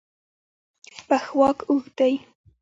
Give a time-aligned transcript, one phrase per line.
[1.07, 2.13] پښواک اوږد دی.